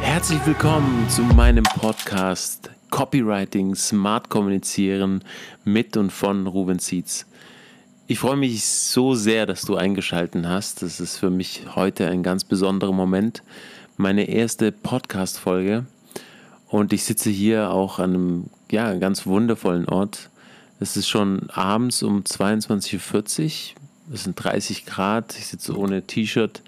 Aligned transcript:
Herzlich 0.00 0.46
willkommen 0.46 1.08
zu 1.08 1.22
meinem 1.22 1.64
Podcast 1.64 2.70
Copywriting, 2.90 3.74
Smart 3.74 4.28
Kommunizieren 4.28 5.24
mit 5.64 5.96
und 5.96 6.10
von 6.10 6.46
Ruben 6.46 6.78
Seeds. 6.78 7.26
Ich 8.06 8.18
freue 8.18 8.36
mich 8.36 8.64
so 8.64 9.14
sehr, 9.14 9.46
dass 9.46 9.62
du 9.62 9.76
eingeschaltet 9.76 10.46
hast. 10.46 10.82
Das 10.82 11.00
ist 11.00 11.18
für 11.18 11.30
mich 11.30 11.62
heute 11.76 12.08
ein 12.08 12.22
ganz 12.22 12.44
besonderer 12.44 12.92
Moment. 12.92 13.42
Meine 13.96 14.28
erste 14.28 14.72
Podcast-Folge. 14.72 15.86
Und 16.68 16.92
ich 16.92 17.04
sitze 17.04 17.30
hier 17.30 17.70
auch 17.70 17.98
an 17.98 18.14
einem 18.14 18.44
ja, 18.70 18.94
ganz 18.94 19.26
wundervollen 19.26 19.88
Ort. 19.88 20.30
Es 20.82 20.96
ist 20.96 21.08
schon 21.08 21.48
abends 21.50 22.02
um 22.02 22.22
22.40 22.22 23.44
Uhr. 23.44 24.14
Es 24.14 24.24
sind 24.24 24.34
30 24.34 24.84
Grad. 24.84 25.38
Ich 25.38 25.46
sitze 25.46 25.78
ohne 25.78 26.02
T-Shirt 26.02 26.60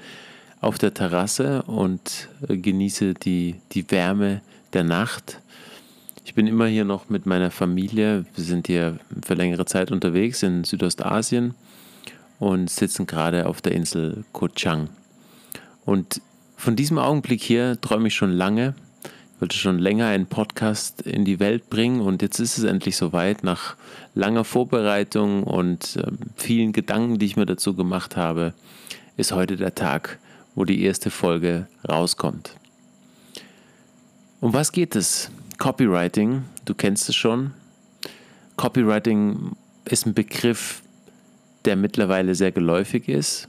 auf 0.60 0.78
der 0.78 0.94
Terrasse 0.94 1.64
und 1.64 2.28
äh, 2.48 2.56
genieße 2.56 3.14
die, 3.14 3.56
die 3.72 3.90
Wärme 3.90 4.40
der 4.72 4.84
Nacht. 4.84 5.40
Ich 6.24 6.34
bin 6.34 6.46
immer 6.46 6.68
hier 6.68 6.84
noch 6.84 7.08
mit 7.08 7.26
meiner 7.26 7.50
Familie. 7.50 8.24
Wir 8.36 8.44
sind 8.44 8.68
hier 8.68 9.00
für 9.26 9.34
längere 9.34 9.66
Zeit 9.66 9.90
unterwegs 9.90 10.44
in 10.44 10.62
Südostasien 10.62 11.54
und 12.38 12.70
sitzen 12.70 13.08
gerade 13.08 13.46
auf 13.46 13.62
der 13.62 13.72
Insel 13.72 14.24
Koh 14.30 14.46
Chang. 14.46 14.90
Und 15.84 16.20
von 16.56 16.76
diesem 16.76 16.98
Augenblick 16.98 17.42
hier 17.42 17.80
träume 17.80 18.06
ich 18.06 18.14
schon 18.14 18.30
lange. 18.30 18.76
Wollte 19.44 19.58
schon 19.58 19.78
länger 19.78 20.06
einen 20.06 20.24
Podcast 20.24 21.02
in 21.02 21.26
die 21.26 21.38
Welt 21.38 21.68
bringen 21.68 22.00
und 22.00 22.22
jetzt 22.22 22.38
ist 22.40 22.56
es 22.56 22.64
endlich 22.64 22.96
soweit. 22.96 23.44
Nach 23.44 23.76
langer 24.14 24.42
Vorbereitung 24.42 25.42
und 25.42 25.96
äh, 25.96 26.12
vielen 26.34 26.72
Gedanken, 26.72 27.18
die 27.18 27.26
ich 27.26 27.36
mir 27.36 27.44
dazu 27.44 27.74
gemacht 27.74 28.16
habe, 28.16 28.54
ist 29.18 29.32
heute 29.32 29.58
der 29.58 29.74
Tag, 29.74 30.18
wo 30.54 30.64
die 30.64 30.82
erste 30.82 31.10
Folge 31.10 31.66
rauskommt. 31.86 32.56
Um 34.40 34.54
was 34.54 34.72
geht 34.72 34.96
es? 34.96 35.30
Copywriting, 35.58 36.44
du 36.64 36.74
kennst 36.74 37.10
es 37.10 37.14
schon. 37.14 37.52
Copywriting 38.56 39.52
ist 39.84 40.06
ein 40.06 40.14
Begriff, 40.14 40.80
der 41.66 41.76
mittlerweile 41.76 42.34
sehr 42.34 42.50
geläufig 42.50 43.10
ist. 43.10 43.46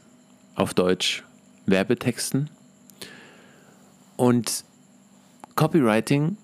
Auf 0.55 0.73
Deutsch 0.73 1.23
Werbetexten. 1.67 2.49
Und 4.17 4.65
Copywriting, 5.55 6.37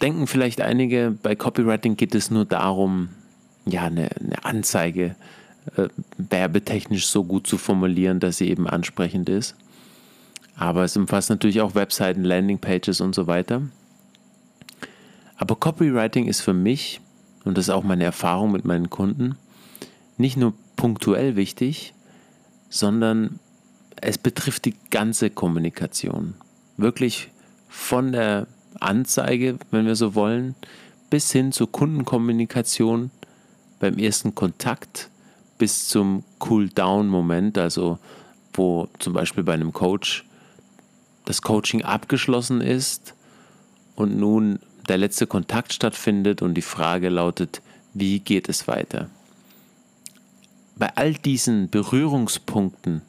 denken 0.00 0.26
vielleicht 0.26 0.60
einige, 0.60 1.16
bei 1.22 1.34
Copywriting 1.34 1.96
geht 1.96 2.14
es 2.14 2.30
nur 2.30 2.44
darum, 2.44 3.10
ja, 3.66 3.84
eine, 3.84 4.10
eine 4.16 4.44
Anzeige 4.44 5.16
äh, 5.76 5.88
werbetechnisch 6.18 7.06
so 7.06 7.24
gut 7.24 7.46
zu 7.46 7.56
formulieren, 7.56 8.20
dass 8.20 8.38
sie 8.38 8.48
eben 8.48 8.68
ansprechend 8.68 9.28
ist. 9.28 9.56
Aber 10.56 10.84
es 10.84 10.96
umfasst 10.96 11.30
natürlich 11.30 11.60
auch 11.60 11.74
Webseiten, 11.74 12.24
Landingpages 12.24 13.00
und 13.00 13.14
so 13.14 13.26
weiter. 13.26 13.62
Aber 15.36 15.56
Copywriting 15.56 16.26
ist 16.26 16.42
für 16.42 16.52
mich, 16.52 17.00
und 17.44 17.58
das 17.58 17.66
ist 17.66 17.74
auch 17.74 17.82
meine 17.82 18.04
Erfahrung 18.04 18.52
mit 18.52 18.64
meinen 18.64 18.90
Kunden, 18.90 19.36
nicht 20.16 20.36
nur 20.36 20.52
punktuell 20.76 21.34
wichtig, 21.36 21.94
sondern 22.68 23.40
es 24.00 24.18
betrifft 24.18 24.64
die 24.66 24.74
ganze 24.90 25.30
Kommunikation. 25.30 26.34
Wirklich 26.76 27.30
von 27.74 28.12
der 28.12 28.46
Anzeige, 28.80 29.58
wenn 29.70 29.84
wir 29.84 29.96
so 29.96 30.14
wollen, 30.14 30.54
bis 31.10 31.32
hin 31.32 31.52
zur 31.52 31.70
Kundenkommunikation 31.70 33.10
beim 33.80 33.98
ersten 33.98 34.34
Kontakt 34.34 35.10
bis 35.58 35.88
zum 35.88 36.24
Cool-Down-Moment, 36.40 37.58
also 37.58 37.98
wo 38.52 38.88
zum 39.00 39.12
Beispiel 39.12 39.42
bei 39.42 39.54
einem 39.54 39.72
Coach 39.72 40.24
das 41.24 41.42
Coaching 41.42 41.82
abgeschlossen 41.82 42.60
ist 42.60 43.14
und 43.96 44.16
nun 44.16 44.60
der 44.88 44.98
letzte 44.98 45.26
Kontakt 45.26 45.72
stattfindet 45.72 46.42
und 46.42 46.54
die 46.54 46.62
Frage 46.62 47.08
lautet, 47.08 47.60
wie 47.92 48.20
geht 48.20 48.48
es 48.48 48.68
weiter? 48.68 49.10
Bei 50.76 50.96
all 50.96 51.14
diesen 51.14 51.68
Berührungspunkten 51.70 53.02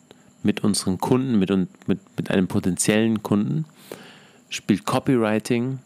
mit 0.43 0.63
unseren 0.63 0.97
Kunden, 0.97 1.39
mit, 1.39 1.49
mit, 1.87 1.99
mit 2.17 2.31
einem 2.31 2.47
potenziellen 2.47 3.23
Kunden, 3.23 3.65
spielt 4.49 4.85
Copywriting, 4.85 5.79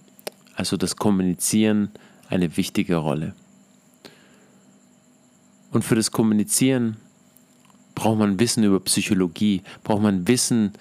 also 0.56 0.78
das 0.78 0.96
Kommunizieren, 0.96 1.92
eine 2.30 2.58
wichtige 2.58 2.98
Rolle. 2.98 3.34
Und 5.72 5.84
für 5.84 5.96
das 5.96 6.12
Kommunizieren 6.12 6.98
braucht 7.96 8.20
man 8.20 8.40
Wissen 8.40 8.64
über 8.64 8.80
Psychologie, 8.80 9.62
braucht 9.84 10.02
man 10.02 10.28
Wissen, 10.28 10.74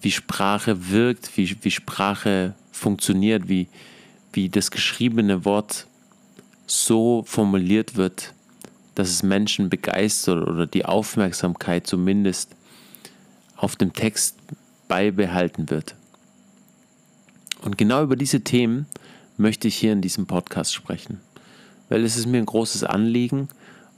wie 0.00 0.10
Sprache 0.10 0.90
wirkt, 0.90 1.36
wie, 1.36 1.56
wie 1.62 1.70
Sprache 1.70 2.54
funktioniert, 2.72 3.48
wie, 3.48 3.68
wie 4.32 4.48
das 4.48 4.70
geschriebene 4.70 5.44
Wort 5.44 5.86
so 6.66 7.22
formuliert 7.26 7.96
wird, 7.96 8.34
dass 8.94 9.08
es 9.08 9.22
Menschen 9.22 9.68
begeistert 9.68 10.46
oder 10.46 10.66
die 10.66 10.84
Aufmerksamkeit 10.84 11.86
zumindest 11.86 12.54
auf 13.56 13.76
dem 13.76 13.92
Text 13.92 14.36
beibehalten 14.88 15.70
wird. 15.70 15.94
Und 17.64 17.78
genau 17.78 18.02
über 18.02 18.14
diese 18.14 18.42
Themen 18.42 18.86
möchte 19.38 19.68
ich 19.68 19.76
hier 19.76 19.92
in 19.92 20.02
diesem 20.02 20.26
Podcast 20.26 20.74
sprechen, 20.74 21.20
weil 21.88 22.04
es 22.04 22.16
ist 22.16 22.26
mir 22.26 22.38
ein 22.38 22.46
großes 22.46 22.84
Anliegen, 22.84 23.48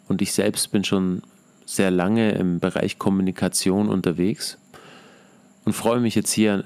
und 0.09 0.23
ich 0.23 0.33
selbst 0.33 0.71
bin 0.71 0.85
schon 0.85 1.23
sehr 1.65 1.91
lange 1.91 2.31
im 2.33 2.61
Bereich 2.61 2.97
Kommunikation 2.97 3.89
unterwegs 3.89 4.57
und 5.65 5.73
freue 5.73 5.99
mich 5.99 6.15
jetzt 6.15 6.31
hier 6.31 6.63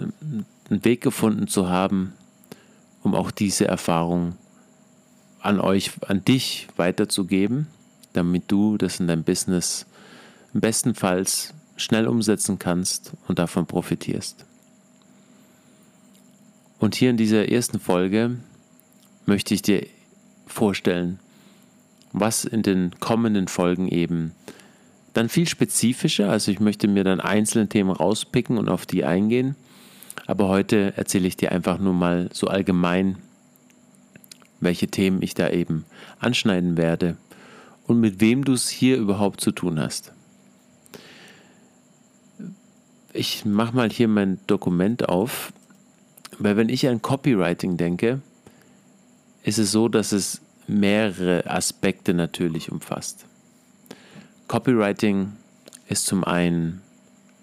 einen 0.68 0.84
Weg 0.84 1.00
gefunden 1.00 1.48
zu 1.48 1.70
haben, 1.70 2.12
um 3.02 3.14
auch 3.14 3.30
diese 3.30 3.66
Erfahrung 3.66 4.36
an 5.40 5.58
euch, 5.58 5.92
an 6.06 6.22
dich 6.22 6.68
weiterzugeben, 6.76 7.66
damit 8.12 8.44
du 8.48 8.76
das 8.76 9.00
in 9.00 9.08
deinem 9.08 9.24
Business 9.24 9.86
bestenfalls 10.52 11.54
schnell 11.76 12.06
umsetzen 12.06 12.58
kannst 12.58 13.12
und 13.26 13.38
davon 13.38 13.64
profitierst. 13.64 14.44
Und 16.80 16.94
hier 16.94 17.10
in 17.10 17.18
dieser 17.18 17.50
ersten 17.50 17.78
Folge 17.78 18.38
möchte 19.26 19.52
ich 19.52 19.60
dir 19.60 19.86
vorstellen, 20.46 21.20
was 22.12 22.44
in 22.44 22.62
den 22.62 22.98
kommenden 22.98 23.48
Folgen 23.48 23.86
eben 23.86 24.32
dann 25.12 25.28
viel 25.28 25.46
spezifischer. 25.46 26.30
Also 26.30 26.50
ich 26.50 26.58
möchte 26.58 26.88
mir 26.88 27.04
dann 27.04 27.20
einzelne 27.20 27.68
Themen 27.68 27.90
rauspicken 27.90 28.56
und 28.56 28.70
auf 28.70 28.86
die 28.86 29.04
eingehen. 29.04 29.56
Aber 30.26 30.48
heute 30.48 30.94
erzähle 30.96 31.28
ich 31.28 31.36
dir 31.36 31.52
einfach 31.52 31.78
nur 31.78 31.92
mal 31.92 32.30
so 32.32 32.46
allgemein, 32.46 33.18
welche 34.60 34.88
Themen 34.88 35.22
ich 35.22 35.34
da 35.34 35.50
eben 35.50 35.84
anschneiden 36.18 36.78
werde 36.78 37.18
und 37.86 38.00
mit 38.00 38.22
wem 38.22 38.44
du 38.44 38.54
es 38.54 38.70
hier 38.70 38.96
überhaupt 38.96 39.42
zu 39.42 39.52
tun 39.52 39.78
hast. 39.78 40.12
Ich 43.12 43.44
mache 43.44 43.76
mal 43.76 43.90
hier 43.90 44.08
mein 44.08 44.38
Dokument 44.46 45.08
auf, 45.08 45.52
weil 46.40 46.56
wenn 46.56 46.70
ich 46.70 46.88
an 46.88 47.02
Copywriting 47.02 47.76
denke, 47.76 48.20
ist 49.42 49.58
es 49.58 49.70
so, 49.70 49.88
dass 49.88 50.12
es 50.12 50.40
mehrere 50.66 51.48
Aspekte 51.48 52.14
natürlich 52.14 52.72
umfasst. 52.72 53.26
Copywriting 54.48 55.32
ist 55.88 56.06
zum 56.06 56.24
einen 56.24 56.80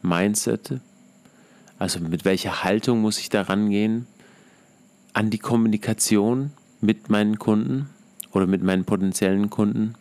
Mindset, 0.02 0.80
also 1.78 2.00
mit 2.00 2.26
welcher 2.26 2.64
Haltung 2.64 3.02
muss 3.02 3.20
ich 3.20 3.30
da 3.30 3.44
rangehen, 3.44 4.08
an 5.14 5.30
die 5.30 5.38
Kommunikation 5.38 6.52
mit 6.82 7.10
meinen 7.10 7.38
Kunden 7.38 7.90
oder 8.32 8.48
mit 8.48 8.64
meinen 8.64 8.86
potenziellen 8.86 9.50
Kunden. 9.52 9.94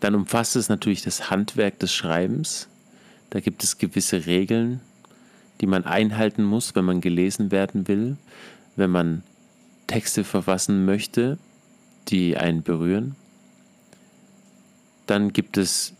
Dann 0.00 0.14
umfasst 0.14 0.56
es 0.56 0.68
natürlich 0.68 1.02
das 1.02 1.30
Handwerk 1.30 1.78
des 1.78 1.92
Schreibens. 1.92 2.68
Da 3.30 3.40
gibt 3.40 3.64
es 3.64 3.78
gewisse 3.78 4.26
Regeln, 4.26 4.80
die 5.60 5.66
man 5.66 5.84
einhalten 5.84 6.44
muss, 6.44 6.74
wenn 6.74 6.84
man 6.84 7.00
gelesen 7.00 7.50
werden 7.50 7.88
will, 7.88 8.16
wenn 8.76 8.90
man 8.90 9.22
Texte 9.86 10.24
verfassen 10.24 10.84
möchte 10.84 11.38
die 12.10 12.36
einen 12.36 12.62
berühren. 12.62 13.16
Dann 15.06 15.32
gibt 15.32 15.56
es 15.56 15.94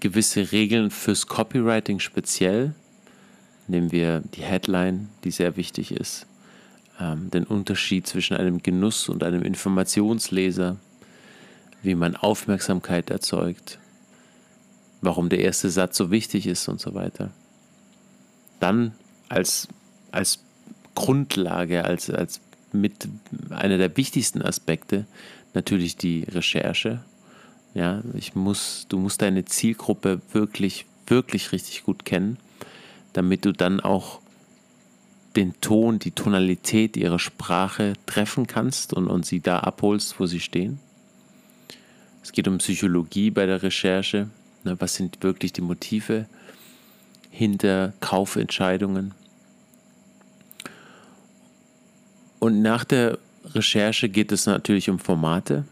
gewisse 0.00 0.52
Regeln 0.52 0.90
fürs 0.90 1.26
Copywriting 1.26 2.00
speziell. 2.00 2.74
Nehmen 3.66 3.92
wir 3.92 4.20
die 4.34 4.42
Headline, 4.42 5.08
die 5.24 5.30
sehr 5.30 5.56
wichtig 5.56 5.92
ist. 5.92 6.26
Ähm, 7.00 7.30
den 7.30 7.44
Unterschied 7.44 8.06
zwischen 8.06 8.36
einem 8.36 8.62
Genuss 8.62 9.08
und 9.08 9.22
einem 9.22 9.42
Informationsleser. 9.42 10.76
Wie 11.82 11.94
man 11.94 12.16
Aufmerksamkeit 12.16 13.10
erzeugt. 13.10 13.78
Warum 15.00 15.28
der 15.28 15.40
erste 15.40 15.68
Satz 15.68 15.96
so 15.96 16.10
wichtig 16.10 16.46
ist 16.46 16.68
und 16.68 16.80
so 16.80 16.94
weiter. 16.94 17.30
Dann 18.60 18.92
als, 19.34 19.68
als 20.10 20.40
Grundlage, 20.94 21.84
als, 21.84 22.10
als 22.10 22.40
mit 22.72 23.08
einer 23.50 23.78
der 23.78 23.96
wichtigsten 23.96 24.42
Aspekte 24.42 25.06
natürlich 25.54 25.96
die 25.96 26.24
Recherche. 26.24 27.04
Ja, 27.74 28.02
ich 28.14 28.34
muss, 28.34 28.86
du 28.88 28.98
musst 28.98 29.22
deine 29.22 29.44
Zielgruppe 29.44 30.20
wirklich, 30.32 30.86
wirklich 31.06 31.52
richtig 31.52 31.84
gut 31.84 32.04
kennen, 32.04 32.38
damit 33.12 33.44
du 33.44 33.52
dann 33.52 33.80
auch 33.80 34.20
den 35.36 35.60
Ton, 35.60 35.98
die 35.98 36.12
Tonalität 36.12 36.96
ihrer 36.96 37.18
Sprache 37.18 37.94
treffen 38.06 38.46
kannst 38.46 38.92
und, 38.92 39.08
und 39.08 39.26
sie 39.26 39.40
da 39.40 39.58
abholst, 39.60 40.20
wo 40.20 40.26
sie 40.26 40.38
stehen. 40.38 40.78
Es 42.22 42.30
geht 42.30 42.46
um 42.46 42.58
Psychologie 42.58 43.30
bei 43.30 43.46
der 43.46 43.62
Recherche. 43.62 44.30
Ne, 44.62 44.80
was 44.80 44.94
sind 44.94 45.22
wirklich 45.22 45.52
die 45.52 45.60
Motive 45.60 46.26
hinter 47.30 47.92
Kaufentscheidungen? 48.00 49.12
Und 52.44 52.60
nach 52.60 52.84
der 52.84 53.16
Recherche 53.54 54.10
geht 54.10 54.30
es 54.30 54.44
natürlich 54.44 54.90
um 54.90 54.98
Formate. 54.98 55.64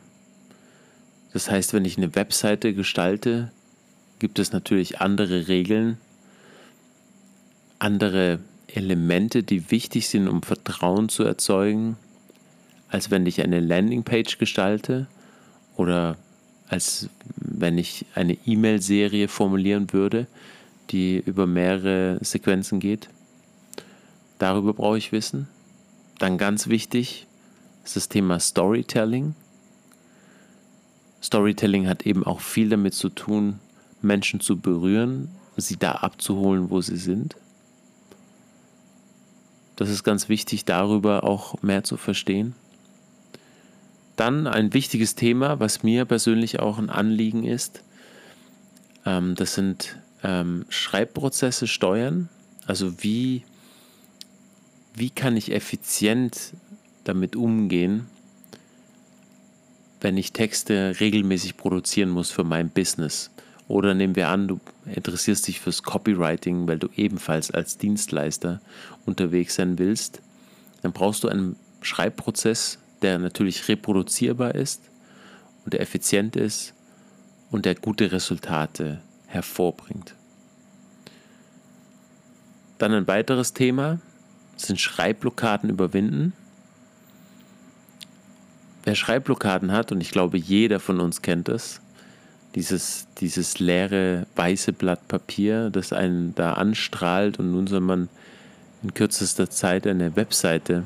Das 1.35 1.51
heißt, 1.51 1.75
wenn 1.75 1.85
ich 1.85 1.99
eine 1.99 2.15
Webseite 2.15 2.73
gestalte, 2.73 3.53
gibt 4.21 4.39
es 4.39 4.53
natürlich 4.53 4.99
andere 4.99 5.49
Regeln, 5.49 5.99
andere 7.79 8.39
Elemente, 8.69 9.43
die 9.43 9.71
wichtig 9.71 10.09
sind, 10.09 10.29
um 10.29 10.43
Vertrauen 10.43 11.11
zu 11.11 11.25
erzeugen, 11.25 11.99
als 12.89 13.11
wenn 13.11 13.27
ich 13.27 13.43
eine 13.43 13.61
Landingpage 13.61 14.39
gestalte 14.39 15.09
oder 15.77 16.17
als 16.69 17.11
wenn 17.37 17.77
ich 17.77 18.07
eine 18.15 18.39
E-Mail-Serie 18.47 19.29
formulieren 19.29 19.93
würde, 19.93 20.27
die 20.89 21.19
über 21.19 21.47
mehrere 21.47 22.17
Sequenzen 22.25 22.81
geht. 22.81 23.11
Darüber 24.39 24.73
brauche 24.73 24.97
ich 24.97 25.13
wissen. 25.13 25.49
Dann 26.23 26.39
ganz 26.39 26.69
wichtig 26.69 27.27
ist 27.83 27.97
das 27.97 28.09
Thema 28.09 28.39
Storytelling. 28.39 29.35
Storytelling 31.21 31.89
hat 31.89 32.07
eben 32.07 32.25
auch 32.25 32.39
viel 32.39 32.69
damit 32.69 32.95
zu 32.95 33.09
tun, 33.09 33.59
Menschen 34.03 34.39
zu 34.39 34.57
berühren, 34.57 35.33
sie 35.57 35.79
da 35.79 35.91
abzuholen, 35.91 36.71
wo 36.71 36.81
sie 36.81 36.97
sind. 36.97 37.35
Das 39.75 39.89
ist 39.89 40.05
ganz 40.05 40.29
wichtig, 40.29 40.65
darüber 40.65 41.25
auch 41.25 41.61
mehr 41.61 41.83
zu 41.83 41.97
verstehen. 41.97 42.55
Dann 44.15 44.47
ein 44.47 44.73
wichtiges 44.75 45.17
Thema, 45.17 45.59
was 45.59 45.83
mir 45.83 46.05
persönlich 46.05 46.61
auch 46.61 46.79
ein 46.79 46.89
Anliegen 46.89 47.43
ist, 47.43 47.83
ähm, 49.05 49.35
das 49.35 49.55
sind 49.55 49.99
ähm, 50.23 50.67
Schreibprozesse 50.69 51.67
steuern. 51.67 52.29
Also 52.65 53.03
wie, 53.03 53.43
wie 54.94 55.11
kann 55.11 55.37
ich 55.37 55.53
effizient 55.53 56.53
damit 57.05 57.37
umgehen, 57.37 58.06
wenn 60.00 60.17
ich 60.17 60.33
Texte 60.33 60.97
regelmäßig 61.00 61.56
produzieren 61.56 62.11
muss 62.11 62.31
für 62.31 62.44
mein 62.44 62.71
Business. 62.71 63.31
Oder 63.69 63.94
nehmen 63.94 64.17
wir 64.17 64.29
an, 64.29 64.49
du 64.49 64.61
interessierst 64.87 65.47
dich 65.47 65.61
fürs 65.61 65.83
Copywriting, 65.83 66.67
weil 66.67 66.79
du 66.79 66.89
ebenfalls 66.97 67.50
als 67.50 67.79
Dienstleister 67.79 68.61
unterwegs 69.06 69.55
sein 69.55 69.79
willst. 69.79 70.21
Dann 70.83 70.93
brauchst 70.93 71.25
du 71.25 71.29
einen 71.29 71.56
Schreibprozess, 71.81 72.79
der 73.00 73.19
natürlich 73.19 73.69
reproduzierbar 73.69 74.55
ist 74.55 74.83
und 75.65 75.73
der 75.73 75.81
effizient 75.81 76.37
ist 76.37 76.75
und 77.50 77.65
der 77.65 77.77
gute 77.77 78.11
Resultate 78.11 79.00
hervorbringt. 79.27 80.15
Dann 82.79 82.93
ein 82.93 83.06
weiteres 83.06 83.53
Thema 83.53 84.00
sind 84.67 84.81
Schreibblockaden 84.81 85.70
überwinden. 85.70 86.32
Wer 88.85 88.94
Schreibblockaden 88.94 89.73
hat, 89.73 89.93
und 89.93 90.00
ich 90.00 90.11
glaube, 90.11 90.38
jeder 90.38 90.81
von 90.81 91.00
uns 91.00 91.23
kennt 91.23 91.49
das, 91.49 91.81
dieses, 92.55 93.06
dieses 93.19 93.59
leere 93.59 94.26
weiße 94.37 94.73
Blatt 94.73 95.06
Papier, 95.09 95.70
das 95.70 95.93
einen 95.93 96.35
da 96.35 96.55
anstrahlt 96.55 97.38
und 97.38 97.53
nun 97.53 97.67
soll 97.67 97.81
man 97.81 98.09
in 98.82 98.93
kürzester 98.93 99.49
Zeit 99.49 99.87
eine 99.87 100.17
Webseite 100.17 100.85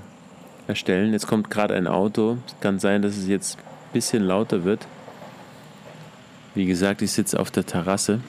erstellen. 0.68 1.12
Jetzt 1.12 1.26
kommt 1.26 1.50
gerade 1.50 1.74
ein 1.74 1.86
Auto. 1.86 2.38
Es 2.46 2.54
kann 2.60 2.78
sein, 2.78 3.02
dass 3.02 3.16
es 3.16 3.26
jetzt 3.26 3.58
ein 3.58 3.92
bisschen 3.92 4.22
lauter 4.22 4.64
wird. 4.64 4.86
Wie 6.54 6.66
gesagt, 6.66 7.02
ich 7.02 7.12
sitze 7.12 7.38
auf 7.40 7.50
der 7.50 7.66
Terrasse. 7.66 8.20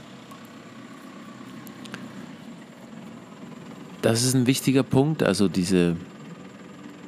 Das 4.07 4.23
ist 4.23 4.35
ein 4.35 4.47
wichtiger 4.47 4.83
Punkt. 4.83 5.21
Also 5.21 5.49
diese, 5.49 5.97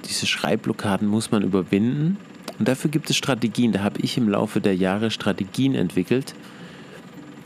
diese 0.04 0.28
Schreibblockaden 0.28 1.07
muss 1.07 1.31
man 1.31 1.44
überwinden. 1.44 2.18
Und 2.60 2.68
dafür 2.68 2.92
gibt 2.92 3.10
es 3.10 3.16
Strategien. 3.16 3.72
Da 3.72 3.84
habe 3.84 4.01
ich 4.01 4.18
im 4.18 4.28
Laufe 4.28 4.60
der 4.60 4.75
Jahre 4.75 5.10
Strategien 5.10 5.75
entwickelt, 5.75 6.36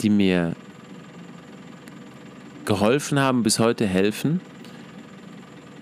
die 0.02 0.10
mir 0.10 0.56
geholfen 2.64 3.20
haben, 3.20 3.44
bis 3.44 3.60
heute 3.60 3.86
helfen, 3.86 4.40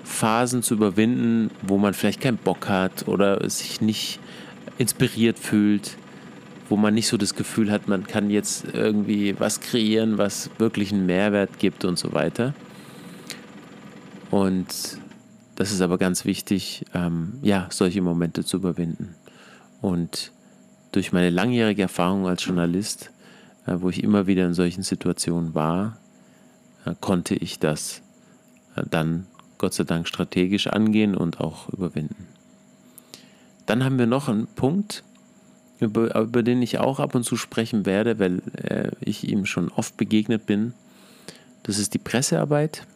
Phasen 0.05 0.63
zu 0.63 0.75
überwinden, 0.75 1.51
wo 1.63 1.79
man 1.79 1.95
vielleicht 1.95 2.21
keinen 2.21 2.37
Bock 2.37 2.69
hat 2.69 3.09
oder 3.09 3.49
sich 3.49 3.81
nicht 3.81 4.21
inspiriert 4.77 5.39
fühlt, 5.39 5.97
wo 6.69 6.77
man 6.77 6.93
nicht 6.93 7.09
so 7.09 7.17
das 7.17 7.35
Gefühl 7.35 7.71
hat, 7.71 7.89
man 7.89 8.07
kann 8.07 8.29
jetzt 8.29 8.67
irgendwie 8.75 9.35
was 9.41 9.61
kreieren, 9.61 10.19
was 10.19 10.51
wirklich 10.59 10.93
einen 10.93 11.07
Mehrwert 11.07 11.59
gibt 11.59 11.87
und 11.87 11.99
so 11.99 12.13
weiter. 12.13 12.53
Und 14.32 14.99
das 15.56 15.73
ist 15.73 15.82
aber 15.82 15.99
ganz 15.99 16.25
wichtig, 16.25 16.87
ähm, 16.94 17.34
ja, 17.43 17.69
solche 17.70 18.00
Momente 18.00 18.43
zu 18.46 18.56
überwinden. 18.56 19.14
Und 19.82 20.32
durch 20.90 21.12
meine 21.12 21.29
langjährige 21.29 21.82
Erfahrung 21.82 22.26
als 22.26 22.43
Journalist, 22.43 23.11
äh, 23.67 23.75
wo 23.76 23.90
ich 23.90 24.02
immer 24.02 24.26
wieder 24.26 24.46
in 24.46 24.55
solchen 24.55 24.82
Situationen 24.82 25.55
war, 25.55 25.99
äh, 26.87 26.94
konnte 26.99 27.34
ich 27.34 27.58
das 27.58 28.00
äh, 28.75 28.82
dann 28.90 29.26
Gott 29.58 29.75
sei 29.75 29.84
Dank 29.84 30.08
strategisch 30.08 30.67
angehen 30.67 31.14
und 31.14 31.38
auch 31.38 31.69
überwinden. 31.69 32.26
Dann 33.67 33.85
haben 33.85 33.99
wir 33.99 34.06
noch 34.06 34.31
einen 34.31 34.46
Punkt, 34.46 35.05
über, 35.78 36.19
über 36.19 36.43
den 36.43 36.62
ich 36.62 36.78
auch 36.78 37.00
ab 37.00 37.14
und 37.14 37.25
zu 37.25 37.37
sprechen 37.37 37.85
werde, 37.85 38.19
weil 38.19 38.40
äh, 38.56 38.93
ich 39.00 39.28
ihm 39.28 39.44
schon 39.44 39.69
oft 39.69 39.99
begegnet 39.99 40.46
bin. 40.46 40.73
Das 41.64 41.78
ist 41.78 41.93
die 41.93 41.99
Pressearbeit. 41.99 42.87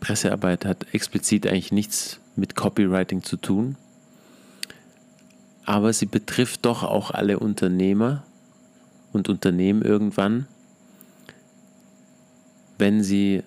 Pressearbeit 0.00 0.64
hat 0.64 0.86
explizit 0.92 1.46
eigentlich 1.46 1.72
nichts 1.72 2.20
mit 2.36 2.54
Copywriting 2.54 3.22
zu 3.22 3.36
tun 3.36 3.76
aber 5.68 5.92
sie 5.92 6.06
betrifft 6.06 6.64
doch 6.64 6.82
auch 6.82 7.10
alle 7.10 7.38
Unternehmer 7.38 8.22
und 9.12 9.28
Unternehmen 9.28 9.82
irgendwann, 9.82 10.46
wenn 12.78 13.02
sie 13.02 13.42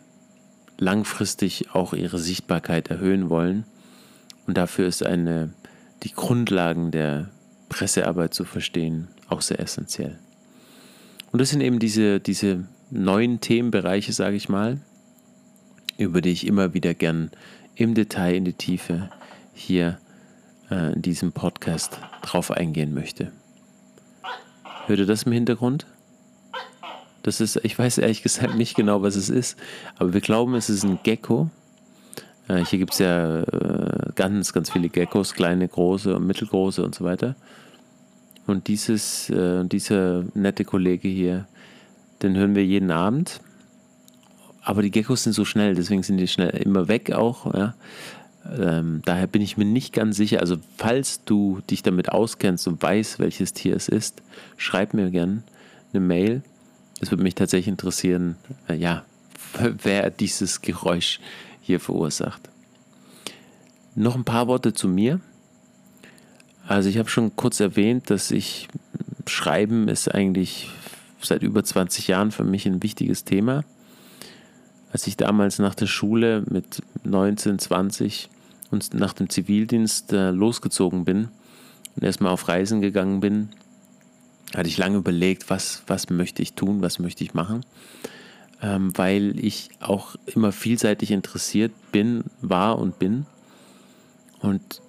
langfristig 0.77 1.73
auch 1.73 1.93
ihre 1.93 2.19
Sichtbarkeit 2.19 2.91
erhöhen 2.91 3.31
wollen. 3.31 3.63
Und 4.45 4.55
dafür 4.55 4.85
ist 4.85 5.03
eine, 5.03 5.51
die 6.03 6.11
Grundlagen 6.11 6.91
der 6.91 7.29
Pressearbeit 7.69 8.35
zu 8.35 8.45
verstehen 8.45 9.07
auch 9.27 9.41
sehr 9.41 9.59
essentiell. 9.59 10.19
Und 11.31 11.41
das 11.41 11.49
sind 11.49 11.61
eben 11.61 11.79
diese, 11.79 12.19
diese 12.19 12.65
neuen 12.91 13.41
Themenbereiche, 13.41 14.13
sage 14.13 14.35
ich 14.35 14.47
mal, 14.47 14.77
über 16.01 16.21
die 16.21 16.31
ich 16.31 16.47
immer 16.47 16.73
wieder 16.73 16.93
gern 16.93 17.31
im 17.75 17.93
Detail, 17.93 18.35
in 18.35 18.45
die 18.45 18.53
Tiefe 18.53 19.09
hier 19.53 19.97
äh, 20.69 20.93
in 20.93 21.01
diesem 21.01 21.31
Podcast 21.31 21.99
drauf 22.21 22.51
eingehen 22.51 22.93
möchte. 22.93 23.31
Hört 24.87 24.99
ihr 24.99 25.05
das 25.05 25.23
im 25.23 25.31
Hintergrund? 25.31 25.85
Das 27.23 27.39
ist, 27.39 27.59
ich 27.63 27.77
weiß 27.77 27.99
ehrlich 27.99 28.23
gesagt 28.23 28.55
nicht 28.55 28.75
genau, 28.75 29.03
was 29.03 29.15
es 29.15 29.29
ist, 29.29 29.57
aber 29.97 30.13
wir 30.13 30.21
glauben, 30.21 30.55
es 30.55 30.69
ist 30.69 30.83
ein 30.83 30.99
Gecko. 31.03 31.49
Äh, 32.47 32.65
hier 32.65 32.79
gibt 32.79 32.93
es 32.93 32.99
ja 32.99 33.41
äh, 33.41 34.11
ganz, 34.15 34.53
ganz 34.53 34.71
viele 34.71 34.89
Geckos, 34.89 35.33
kleine, 35.33 35.67
große 35.67 36.15
und 36.15 36.25
mittelgroße 36.25 36.83
und 36.83 36.95
so 36.95 37.03
weiter. 37.03 37.35
Und 38.47 38.67
dieses, 38.67 39.29
äh, 39.29 39.63
dieser 39.65 40.25
nette 40.33 40.65
Kollege 40.65 41.07
hier, 41.07 41.47
den 42.23 42.35
hören 42.35 42.55
wir 42.55 42.65
jeden 42.65 42.89
Abend. 42.89 43.39
Aber 44.63 44.81
die 44.83 44.91
Geckos 44.91 45.23
sind 45.23 45.33
so 45.33 45.43
schnell, 45.43 45.73
deswegen 45.73 46.03
sind 46.03 46.17
die 46.17 46.27
schnell 46.27 46.49
immer 46.49 46.87
weg 46.87 47.11
auch. 47.11 47.53
Ja. 47.53 47.73
Ähm, 48.57 49.01
daher 49.05 49.27
bin 49.27 49.41
ich 49.41 49.57
mir 49.57 49.65
nicht 49.65 49.93
ganz 49.93 50.17
sicher. 50.17 50.39
Also, 50.39 50.57
falls 50.77 51.23
du 51.23 51.61
dich 51.69 51.83
damit 51.83 52.09
auskennst 52.09 52.67
und 52.67 52.81
weißt, 52.81 53.19
welches 53.19 53.53
Tier 53.53 53.75
es 53.75 53.87
ist, 53.87 54.21
schreib 54.57 54.93
mir 54.93 55.09
gerne 55.09 55.43
eine 55.93 55.99
Mail. 55.99 56.43
Es 56.99 57.11
würde 57.11 57.23
mich 57.23 57.35
tatsächlich 57.35 57.67
interessieren, 57.67 58.35
äh, 58.67 58.75
ja, 58.75 59.03
wer 59.83 60.09
dieses 60.11 60.61
Geräusch 60.61 61.19
hier 61.61 61.79
verursacht. 61.79 62.49
Noch 63.95 64.15
ein 64.15 64.23
paar 64.23 64.47
Worte 64.47 64.73
zu 64.73 64.87
mir. 64.87 65.19
Also, 66.67 66.87
ich 66.89 66.97
habe 66.97 67.09
schon 67.09 67.35
kurz 67.35 67.59
erwähnt, 67.59 68.09
dass 68.11 68.29
ich 68.29 68.67
Schreiben 69.27 69.87
ist 69.87 70.13
eigentlich 70.13 70.69
seit 71.21 71.43
über 71.43 71.63
20 71.63 72.07
Jahren 72.07 72.31
für 72.31 72.43
mich 72.43 72.65
ein 72.65 72.81
wichtiges 72.81 73.23
Thema 73.23 73.63
als 74.91 75.07
ich 75.07 75.17
damals 75.17 75.59
nach 75.59 75.75
der 75.75 75.87
Schule 75.87 76.43
mit 76.49 76.81
19, 77.03 77.59
20 77.59 78.29
und 78.71 78.93
nach 78.93 79.13
dem 79.13 79.29
Zivildienst 79.29 80.13
äh, 80.13 80.31
losgezogen 80.31 81.05
bin 81.05 81.29
und 81.95 82.03
erstmal 82.03 82.31
auf 82.31 82.47
Reisen 82.47 82.81
gegangen 82.81 83.19
bin, 83.19 83.49
hatte 84.55 84.67
ich 84.67 84.77
lange 84.77 84.97
überlegt, 84.97 85.49
was, 85.49 85.83
was 85.87 86.09
möchte 86.09 86.41
ich 86.41 86.53
tun, 86.53 86.81
was 86.81 86.99
möchte 86.99 87.23
ich 87.23 87.33
machen, 87.33 87.65
ähm, 88.61 88.91
weil 88.97 89.39
ich 89.39 89.69
auch 89.79 90.15
immer 90.25 90.51
vielseitig 90.51 91.11
interessiert 91.11 91.71
bin, 91.91 92.25
war 92.41 92.77
und 92.77 92.99
bin. 92.99 93.25
Und 94.39 94.81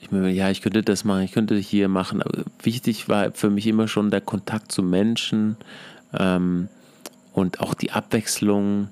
ich 0.00 0.10
mir, 0.10 0.30
ja, 0.30 0.50
ich 0.50 0.62
könnte 0.62 0.82
das 0.82 1.04
machen, 1.04 1.22
ich 1.22 1.32
könnte 1.32 1.56
hier 1.56 1.88
machen. 1.88 2.22
Aber 2.22 2.44
wichtig 2.62 3.08
war 3.08 3.32
für 3.32 3.50
mich 3.50 3.66
immer 3.66 3.88
schon 3.88 4.10
der 4.10 4.22
Kontakt 4.22 4.72
zu 4.72 4.82
Menschen 4.82 5.56
ähm, 6.18 6.68
und 7.32 7.60
auch 7.60 7.74
die 7.74 7.92
Abwechslung, 7.92 8.88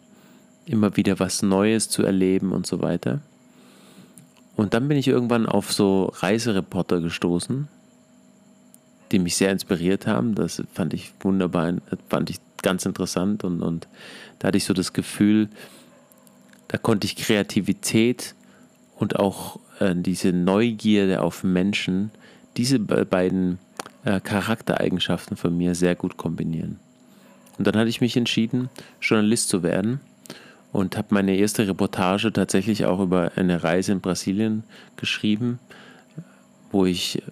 immer 0.70 0.96
wieder 0.96 1.18
was 1.18 1.42
Neues 1.42 1.88
zu 1.88 2.02
erleben 2.02 2.52
und 2.52 2.66
so 2.66 2.80
weiter. 2.80 3.20
Und 4.56 4.74
dann 4.74 4.88
bin 4.88 4.96
ich 4.96 5.06
irgendwann 5.06 5.46
auf 5.46 5.72
so 5.72 6.12
Reisereporter 6.16 7.00
gestoßen, 7.00 7.68
die 9.12 9.18
mich 9.18 9.36
sehr 9.36 9.52
inspiriert 9.52 10.06
haben. 10.06 10.34
Das 10.34 10.62
fand 10.72 10.94
ich 10.94 11.12
wunderbar, 11.20 11.74
fand 12.08 12.30
ich 12.30 12.40
ganz 12.62 12.84
interessant 12.84 13.44
und, 13.44 13.62
und 13.62 13.86
da 14.38 14.48
hatte 14.48 14.58
ich 14.58 14.64
so 14.64 14.74
das 14.74 14.92
Gefühl, 14.92 15.48
da 16.66 16.76
konnte 16.76 17.06
ich 17.06 17.16
Kreativität 17.16 18.34
und 18.96 19.16
auch 19.16 19.60
äh, 19.78 19.94
diese 19.94 20.32
Neugierde 20.32 21.22
auf 21.22 21.44
Menschen, 21.44 22.10
diese 22.56 22.80
beiden 22.80 23.58
äh, 24.04 24.20
Charaktereigenschaften 24.20 25.36
von 25.36 25.56
mir 25.56 25.76
sehr 25.76 25.94
gut 25.94 26.16
kombinieren. 26.16 26.80
Und 27.58 27.66
dann 27.66 27.76
hatte 27.76 27.88
ich 27.88 28.00
mich 28.00 28.16
entschieden, 28.16 28.70
Journalist 29.00 29.48
zu 29.48 29.62
werden 29.62 30.00
und 30.72 30.96
habe 30.96 31.08
meine 31.10 31.36
erste 31.36 31.66
Reportage 31.66 32.32
tatsächlich 32.32 32.84
auch 32.84 33.00
über 33.00 33.32
eine 33.36 33.62
Reise 33.62 33.92
in 33.92 34.00
Brasilien 34.00 34.64
geschrieben, 34.96 35.58
wo 36.70 36.84
ich 36.84 37.22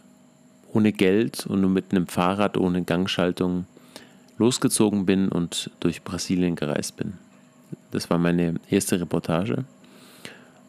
ohne 0.73 0.93
Geld 0.93 1.47
und 1.47 1.61
nur 1.61 1.71
mit 1.71 1.93
einem 1.93 2.07
Fahrrad 2.07 2.57
ohne 2.57 2.83
Gangschaltung 2.83 3.67
losgezogen 4.39 5.07
bin 5.07 5.29
und 5.29 5.71
durch 5.81 6.03
Brasilien 6.03 6.57
gereist 6.57 6.97
bin. 6.97 7.15
Das 7.91 8.11
war 8.11 8.19
meine 8.19 8.55
erste 8.71 9.01
Reportage. 9.01 9.65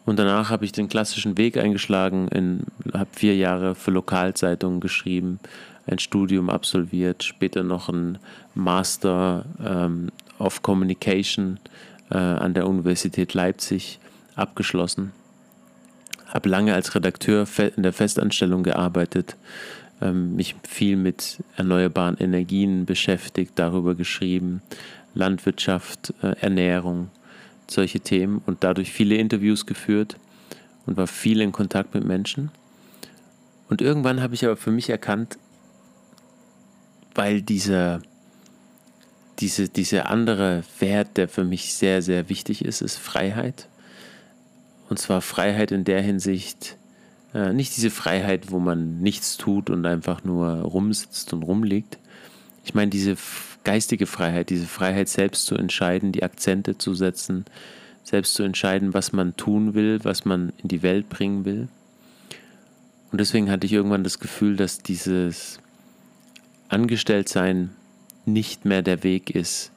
Und 0.06 0.18
danach 0.18 0.48
habe 0.48 0.64
ich 0.64 0.72
den 0.72 0.88
klassischen 0.88 1.36
Weg 1.36 1.58
eingeschlagen, 1.58 2.64
habe 2.94 3.10
vier 3.12 3.36
Jahre 3.36 3.74
für 3.74 3.90
Lokalzeitungen 3.90 4.80
geschrieben, 4.80 5.38
ein 5.86 5.98
Studium 5.98 6.48
absolviert, 6.48 7.22
später 7.22 7.62
noch 7.62 7.90
ein 7.90 8.18
Master 8.54 9.44
ähm, 9.62 10.10
of 10.38 10.62
Communication 10.62 11.58
an 12.14 12.54
der 12.54 12.66
Universität 12.66 13.34
Leipzig 13.34 13.98
abgeschlossen. 14.34 15.12
Habe 16.26 16.48
lange 16.48 16.74
als 16.74 16.94
Redakteur 16.94 17.46
in 17.76 17.82
der 17.82 17.92
Festanstellung 17.92 18.62
gearbeitet, 18.62 19.36
ähm, 20.00 20.36
mich 20.36 20.54
viel 20.66 20.96
mit 20.96 21.38
erneuerbaren 21.56 22.16
Energien 22.18 22.86
beschäftigt, 22.86 23.52
darüber 23.56 23.94
geschrieben, 23.94 24.62
Landwirtschaft, 25.14 26.14
äh, 26.22 26.36
Ernährung, 26.40 27.10
solche 27.66 28.00
Themen 28.00 28.40
und 28.46 28.62
dadurch 28.64 28.92
viele 28.92 29.16
Interviews 29.16 29.66
geführt 29.66 30.16
und 30.86 30.96
war 30.96 31.06
viel 31.06 31.40
in 31.40 31.52
Kontakt 31.52 31.94
mit 31.94 32.04
Menschen. 32.04 32.50
Und 33.68 33.82
irgendwann 33.82 34.22
habe 34.22 34.34
ich 34.34 34.44
aber 34.44 34.56
für 34.56 34.70
mich 34.70 34.88
erkannt, 34.88 35.38
weil 37.14 37.42
dieser, 37.42 38.00
diese, 39.38 39.68
dieser 39.68 40.10
andere 40.10 40.64
Wert, 40.80 41.16
der 41.16 41.28
für 41.28 41.44
mich 41.44 41.74
sehr, 41.74 42.02
sehr 42.02 42.28
wichtig 42.28 42.64
ist, 42.64 42.80
ist 42.80 42.96
Freiheit. 42.96 43.68
Und 44.88 44.98
zwar 44.98 45.20
Freiheit 45.20 45.70
in 45.70 45.84
der 45.84 46.02
Hinsicht, 46.02 46.76
äh, 47.34 47.52
nicht 47.52 47.76
diese 47.76 47.90
Freiheit, 47.90 48.50
wo 48.50 48.58
man 48.58 49.00
nichts 49.00 49.36
tut 49.36 49.70
und 49.70 49.86
einfach 49.86 50.24
nur 50.24 50.48
rumsitzt 50.48 51.32
und 51.32 51.42
rumliegt. 51.42 51.98
Ich 52.64 52.74
meine 52.74 52.90
diese 52.90 53.16
geistige 53.64 54.06
Freiheit, 54.06 54.50
diese 54.50 54.66
Freiheit 54.66 55.08
selbst 55.08 55.46
zu 55.46 55.54
entscheiden, 55.54 56.12
die 56.12 56.22
Akzente 56.22 56.78
zu 56.78 56.94
setzen, 56.94 57.44
selbst 58.02 58.34
zu 58.34 58.42
entscheiden, 58.42 58.94
was 58.94 59.12
man 59.12 59.36
tun 59.36 59.74
will, 59.74 60.00
was 60.02 60.24
man 60.24 60.52
in 60.62 60.68
die 60.68 60.82
Welt 60.82 61.08
bringen 61.08 61.44
will. 61.44 61.68
Und 63.12 63.20
deswegen 63.20 63.50
hatte 63.50 63.66
ich 63.66 63.72
irgendwann 63.72 64.04
das 64.04 64.18
Gefühl, 64.18 64.56
dass 64.56 64.78
dieses 64.78 65.60
Angestelltsein 66.68 67.70
nicht 68.32 68.64
mehr 68.64 68.82
der 68.82 69.02
Weg 69.02 69.30
ist, 69.30 69.70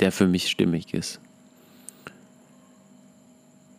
der 0.00 0.12
für 0.12 0.26
mich 0.26 0.48
stimmig 0.48 0.94
ist. 0.94 1.20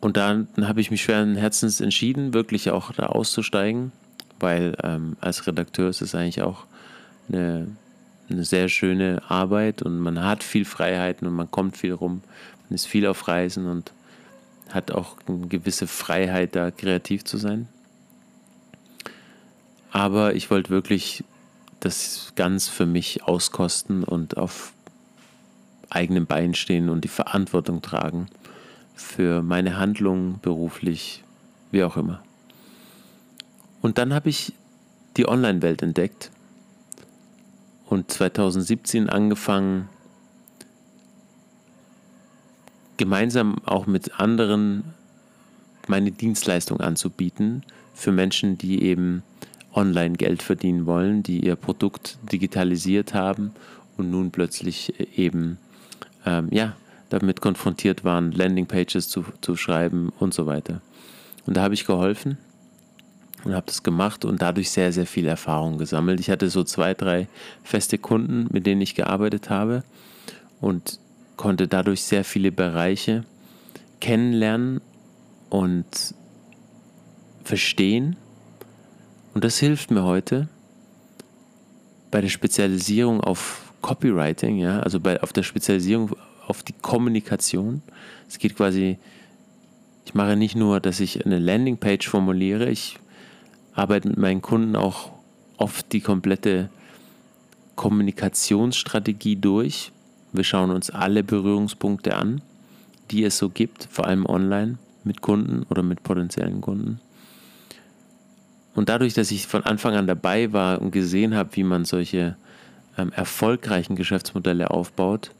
Und 0.00 0.16
dann 0.16 0.48
habe 0.62 0.80
ich 0.80 0.90
mich 0.90 1.02
schweren 1.02 1.36
Herzens 1.36 1.80
entschieden, 1.80 2.32
wirklich 2.32 2.70
auch 2.70 2.92
da 2.92 3.06
auszusteigen, 3.06 3.92
weil 4.38 4.74
ähm, 4.82 5.16
als 5.20 5.46
Redakteur 5.46 5.90
ist 5.90 6.00
es 6.00 6.14
eigentlich 6.14 6.42
auch 6.42 6.64
eine 7.28 7.68
eine 8.30 8.44
sehr 8.44 8.68
schöne 8.68 9.22
Arbeit 9.28 9.82
und 9.82 9.98
man 9.98 10.22
hat 10.22 10.42
viel 10.42 10.64
Freiheiten 10.64 11.26
und 11.26 11.34
man 11.34 11.50
kommt 11.50 11.76
viel 11.76 11.92
rum. 11.92 12.22
Man 12.68 12.74
ist 12.74 12.86
viel 12.86 13.06
auf 13.06 13.28
Reisen 13.28 13.66
und 13.66 13.92
hat 14.70 14.92
auch 14.92 15.16
eine 15.26 15.48
gewisse 15.48 15.86
Freiheit, 15.86 16.54
da 16.54 16.70
kreativ 16.70 17.24
zu 17.24 17.36
sein. 17.36 17.68
Aber 19.90 20.34
ich 20.34 20.50
wollte 20.50 20.70
wirklich 20.70 21.24
das 21.80 22.32
ganz 22.36 22.68
für 22.68 22.86
mich 22.86 23.24
auskosten 23.24 24.04
und 24.04 24.36
auf 24.36 24.72
eigenem 25.88 26.26
Bein 26.26 26.54
stehen 26.54 26.88
und 26.88 27.02
die 27.04 27.08
Verantwortung 27.08 27.82
tragen 27.82 28.28
für 28.94 29.42
meine 29.42 29.78
Handlungen 29.78 30.38
beruflich, 30.40 31.24
wie 31.70 31.82
auch 31.82 31.96
immer. 31.96 32.22
Und 33.80 33.98
dann 33.98 34.12
habe 34.12 34.28
ich 34.28 34.52
die 35.16 35.26
Online-Welt 35.26 35.82
entdeckt 35.82 36.30
und 37.86 38.10
2017 38.10 39.08
angefangen, 39.08 39.88
gemeinsam 42.98 43.56
auch 43.64 43.86
mit 43.86 44.20
anderen 44.20 44.94
meine 45.88 46.12
Dienstleistung 46.12 46.80
anzubieten 46.80 47.64
für 47.94 48.12
Menschen, 48.12 48.58
die 48.58 48.82
eben 48.82 49.22
online 49.74 50.16
Geld 50.16 50.42
verdienen 50.42 50.86
wollen, 50.86 51.22
die 51.22 51.44
ihr 51.44 51.56
Produkt 51.56 52.18
digitalisiert 52.32 53.14
haben 53.14 53.52
und 53.96 54.10
nun 54.10 54.30
plötzlich 54.30 55.18
eben 55.18 55.58
ähm, 56.26 56.48
ja, 56.50 56.76
damit 57.08 57.40
konfrontiert 57.40 58.04
waren, 58.04 58.32
Landingpages 58.32 59.08
zu, 59.08 59.24
zu 59.40 59.56
schreiben 59.56 60.10
und 60.18 60.34
so 60.34 60.46
weiter. 60.46 60.80
Und 61.46 61.56
da 61.56 61.62
habe 61.62 61.74
ich 61.74 61.86
geholfen 61.86 62.38
und 63.44 63.54
habe 63.54 63.66
das 63.66 63.82
gemacht 63.82 64.24
und 64.24 64.42
dadurch 64.42 64.70
sehr, 64.70 64.92
sehr 64.92 65.06
viel 65.06 65.26
Erfahrung 65.26 65.78
gesammelt. 65.78 66.20
Ich 66.20 66.30
hatte 66.30 66.50
so 66.50 66.64
zwei, 66.64 66.94
drei 66.94 67.28
feste 67.62 67.98
Kunden, 67.98 68.48
mit 68.52 68.66
denen 68.66 68.80
ich 68.80 68.94
gearbeitet 68.94 69.50
habe 69.50 69.82
und 70.60 70.98
konnte 71.36 71.68
dadurch 71.68 72.02
sehr 72.02 72.24
viele 72.24 72.52
Bereiche 72.52 73.24
kennenlernen 74.00 74.80
und 75.48 76.14
verstehen. 77.44 78.16
Und 79.40 79.44
das 79.46 79.58
hilft 79.58 79.90
mir 79.90 80.02
heute 80.02 80.48
bei 82.10 82.20
der 82.20 82.28
Spezialisierung 82.28 83.22
auf 83.22 83.72
Copywriting, 83.80 84.58
ja, 84.58 84.80
also 84.80 85.00
bei, 85.00 85.22
auf 85.22 85.32
der 85.32 85.44
Spezialisierung 85.44 86.14
auf 86.46 86.62
die 86.62 86.74
Kommunikation. 86.74 87.80
Es 88.28 88.38
geht 88.38 88.54
quasi, 88.54 88.98
ich 90.04 90.12
mache 90.12 90.36
nicht 90.36 90.56
nur, 90.56 90.78
dass 90.78 91.00
ich 91.00 91.24
eine 91.24 91.38
Landingpage 91.38 92.06
formuliere, 92.06 92.68
ich 92.68 92.98
arbeite 93.72 94.08
mit 94.08 94.18
meinen 94.18 94.42
Kunden 94.42 94.76
auch 94.76 95.08
oft 95.56 95.90
die 95.94 96.02
komplette 96.02 96.68
Kommunikationsstrategie 97.76 99.36
durch. 99.36 99.90
Wir 100.34 100.44
schauen 100.44 100.70
uns 100.70 100.90
alle 100.90 101.24
Berührungspunkte 101.24 102.14
an, 102.14 102.42
die 103.10 103.24
es 103.24 103.38
so 103.38 103.48
gibt, 103.48 103.88
vor 103.90 104.04
allem 104.04 104.26
online 104.26 104.76
mit 105.02 105.22
Kunden 105.22 105.62
oder 105.70 105.82
mit 105.82 106.02
potenziellen 106.02 106.60
Kunden. 106.60 107.00
Und 108.74 108.88
dadurch, 108.88 109.14
dass 109.14 109.30
ich 109.30 109.46
von 109.46 109.64
Anfang 109.64 109.94
an 109.94 110.06
dabei 110.06 110.52
war 110.52 110.80
und 110.80 110.90
gesehen 110.90 111.34
habe, 111.34 111.50
wie 111.56 111.64
man 111.64 111.84
solche 111.84 112.36
ähm, 112.96 113.12
erfolgreichen 113.12 113.96
Geschäftsmodelle 113.96 114.70
aufbaut, 114.70 115.32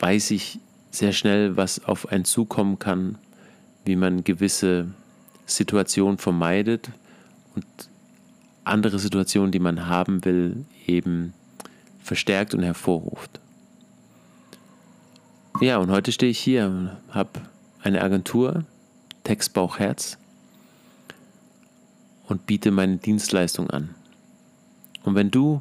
weiß 0.00 0.32
ich 0.32 0.58
sehr 0.90 1.12
schnell, 1.12 1.56
was 1.56 1.84
auf 1.84 2.08
einen 2.10 2.24
zukommen 2.24 2.78
kann, 2.78 3.18
wie 3.84 3.96
man 3.96 4.24
gewisse 4.24 4.88
Situationen 5.46 6.18
vermeidet, 6.18 6.90
und 7.54 7.66
andere 8.64 8.98
Situationen, 8.98 9.52
die 9.52 9.58
man 9.58 9.86
haben 9.86 10.24
will, 10.24 10.64
eben 10.86 11.34
verstärkt 12.02 12.54
und 12.54 12.62
hervorruft. 12.62 13.40
Ja, 15.60 15.78
und 15.78 15.90
heute 15.90 16.12
stehe 16.12 16.30
ich 16.30 16.38
hier, 16.38 16.96
habe 17.10 17.30
eine 17.82 18.02
Agentur, 18.02 18.64
Textbauch 19.24 19.78
Herz 19.78 20.18
und 22.32 22.46
biete 22.46 22.70
meine 22.70 22.96
Dienstleistung 22.96 23.70
an. 23.70 23.94
Und 25.04 25.14
wenn 25.14 25.30
du 25.30 25.60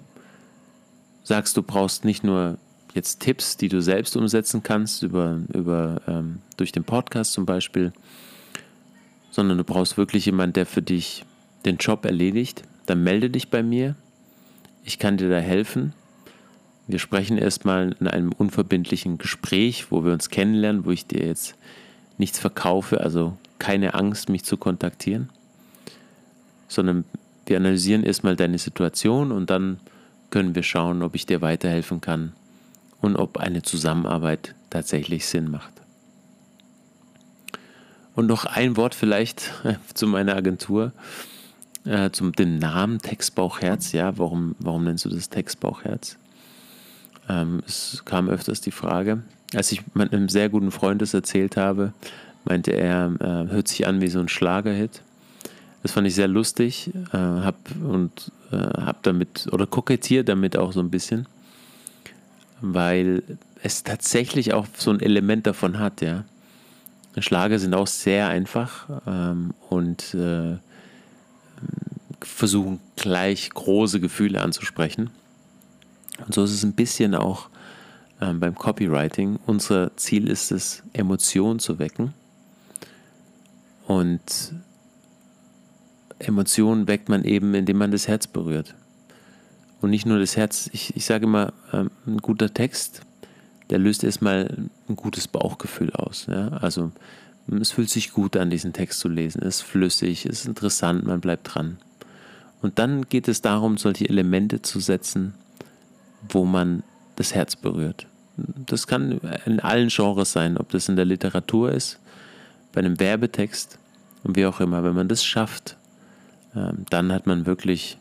sagst, 1.24 1.56
du 1.58 1.62
brauchst 1.62 2.04
nicht 2.04 2.24
nur 2.24 2.58
jetzt 2.94 3.20
Tipps, 3.20 3.58
die 3.58 3.70
du 3.70 3.82
selbst 3.82 4.18
umsetzen 4.18 4.64
kannst, 4.64 5.04
über, 5.04 5.40
über, 5.54 6.02
ähm, 6.08 6.40
durch 6.58 6.72
den 6.72 6.84
Podcast 6.84 7.34
zum 7.34 7.46
Beispiel, 7.46 7.94
sondern 9.30 9.60
du 9.60 9.64
brauchst 9.64 9.98
wirklich 9.98 10.26
jemanden, 10.26 10.54
der 10.54 10.66
für 10.66 10.82
dich 10.82 11.24
den 11.66 11.78
Job 11.78 12.06
erledigt, 12.06 12.64
dann 12.88 13.04
melde 13.04 13.30
dich 13.30 13.50
bei 13.50 13.62
mir 13.62 13.96
ich 14.84 15.00
kann 15.00 15.18
dir 15.18 15.30
da 15.30 15.40
helfen. 15.40 15.94
Wir 16.88 17.00
sprechen 17.00 17.38
erstmal 17.38 17.96
in 18.00 18.08
einem 18.08 18.32
unverbindlichen 18.32 19.18
Gespräch, 19.18 19.92
wo 19.92 20.04
wir 20.04 20.14
uns 20.14 20.30
kennenlernen, 20.30 20.86
wo 20.86 20.92
ich 20.92 21.06
dir 21.06 21.26
jetzt 21.26 21.56
nichts 22.18 22.40
verkaufe, 22.40 23.02
also 23.02 23.38
keine 23.60 23.94
Angst, 23.94 24.30
mich 24.30 24.44
zu 24.44 24.58
kontaktieren, 24.58 25.30
sondern 26.72 27.04
wir 27.46 27.58
analysieren 27.58 28.04
erstmal 28.04 28.36
deine 28.36 28.58
Situation 28.58 29.32
und 29.32 29.50
dann 29.50 29.80
können 30.30 30.56
wir 30.56 30.64
schauen, 30.64 31.04
ob 31.04 31.16
ich 31.16 31.26
dir 31.26 31.42
weiterhelfen 31.42 32.00
kann 32.00 32.32
und 33.02 33.18
ob 33.18 33.38
eine 33.38 33.62
Zusammenarbeit 33.62 34.56
tatsächlich 34.70 35.26
Sinn 35.26 35.52
macht. 35.52 35.74
Und 38.16 38.28
noch 38.28 38.46
ein 38.46 38.78
Wort 38.78 38.96
vielleicht 38.96 39.52
zu 39.94 40.08
meiner 40.08 40.36
Agentur, 40.36 40.94
äh, 41.86 42.12
zum 42.12 42.34
dem 42.34 42.58
Namen 42.58 43.00
Textbauchherz. 43.00 43.92
Ja, 43.92 44.18
warum, 44.18 44.56
warum 44.60 44.84
nennst 44.86 45.06
du 45.06 45.10
das 45.10 45.30
Textbauchherz? 45.30 46.18
Ähm, 47.28 47.64
es 47.68 48.04
kam 48.06 48.30
öfters 48.30 48.62
die 48.62 48.72
Frage. 48.72 49.24
Als 49.54 49.72
ich 49.72 49.82
meinem 49.94 50.30
sehr 50.30 50.50
guten 50.50 50.72
Freund 50.72 51.02
das 51.02 51.14
erzählt 51.14 51.58
habe, 51.58 51.94
meinte 52.46 52.72
er, 52.72 53.12
äh, 53.20 53.52
hört 53.52 53.68
sich 53.68 53.88
an 53.88 54.00
wie 54.00 54.08
so 54.08 54.20
ein 54.20 54.30
Schlagerhit. 54.30 55.02
Das 55.84 55.94
fand 55.94 56.08
ich 56.08 56.16
sehr 56.16 56.28
lustig, 56.28 56.92
äh, 57.12 57.18
hab 57.18 57.58
und 57.84 58.32
äh, 58.52 58.56
hab 58.56 59.04
damit 59.04 59.48
oder 59.52 59.66
kokettiert 59.66 60.30
damit 60.30 60.56
auch 60.56 60.74
so 60.74 60.80
ein 60.80 60.92
bisschen, 60.92 61.28
weil 62.62 63.24
es 63.64 63.84
tatsächlich 63.84 64.54
auch 64.54 64.68
so 64.78 64.92
ein 64.92 65.00
Element 65.00 65.48
davon 65.48 65.80
hat, 65.80 66.02
ja. 66.02 66.26
Schlager 67.18 67.60
sind 67.60 67.74
auch 67.74 67.88
sehr 67.88 68.30
einfach 68.30 68.88
ähm, 69.06 69.54
und 69.70 70.14
äh, 70.14 70.56
versuchen 72.22 72.80
gleich 72.96 73.50
große 73.50 74.00
Gefühle 74.00 74.42
anzusprechen. 74.42 75.10
Und 76.26 76.34
so 76.34 76.44
ist 76.44 76.52
es 76.52 76.64
ein 76.64 76.74
bisschen 76.74 77.16
auch 77.16 77.50
ähm, 78.22 78.40
beim 78.40 78.56
Copywriting. 78.56 79.40
Unser 79.46 79.96
Ziel 79.98 80.30
ist 80.30 80.52
es, 80.52 80.84
Emotionen 80.94 81.60
zu 81.60 81.80
wecken. 81.80 82.14
Und 83.88 84.54
Emotionen 86.28 86.88
weckt 86.88 87.10
man 87.10 87.24
eben, 87.24 87.54
indem 87.54 87.78
man 87.78 87.92
das 87.92 88.08
Herz 88.08 88.28
berührt. 88.28 88.76
Und 89.82 89.90
nicht 89.90 90.06
nur 90.06 90.20
das 90.20 90.38
Herz. 90.38 90.70
Ich, 90.74 90.96
ich 90.96 91.06
sage 91.06 91.26
immer, 91.26 91.54
ähm, 91.74 91.90
ein 92.06 92.18
guter 92.18 92.54
Text, 92.54 93.02
der 93.70 93.80
löst 93.80 94.04
erstmal 94.04 94.70
ein 94.88 94.96
gutes 94.96 95.28
Bauchgefühl 95.28 95.92
aus. 95.94 96.28
Ja? 96.30 96.50
Also 96.50 96.92
es 97.60 97.72
fühlt 97.72 97.90
sich 97.90 98.12
gut 98.12 98.38
an, 98.38 98.50
diesen 98.50 98.74
Text 98.74 99.00
zu 99.00 99.08
lesen. 99.08 99.42
Es 99.42 99.58
ist 99.58 99.62
flüssig, 99.62 100.26
es 100.26 100.42
ist 100.42 100.48
interessant, 100.48 101.06
man 101.06 101.22
bleibt 101.22 101.54
dran. 101.54 101.78
Und 102.62 102.78
dann 102.78 103.08
geht 103.10 103.28
es 103.28 103.42
darum, 103.42 103.78
solche 103.78 104.08
Elemente 104.08 104.62
zu 104.62 104.80
setzen, 104.80 105.34
wo 106.30 106.46
man 106.46 106.84
das 107.16 107.34
Herz 107.34 107.56
berührt. 107.56 108.06
Das 108.38 108.88
kann 108.88 109.20
in 109.46 109.60
allen 109.60 109.90
Genres 109.90 110.32
sein, 110.32 110.58
ob 110.58 110.70
das 110.70 110.88
in 110.88 110.96
der 110.96 111.06
Literatur 111.06 111.72
ist, 111.72 112.00
bei 112.72 112.80
einem 112.80 113.00
Werbetext 113.00 113.80
und 114.24 114.36
wie 114.36 114.46
auch 114.46 114.60
immer. 114.60 114.84
Wenn 114.84 114.96
man 114.96 115.08
das 115.08 115.24
schafft, 115.24 115.78
dann 116.54 117.12
hat 117.12 117.28
man 117.28 117.46
wirklich 117.46 117.98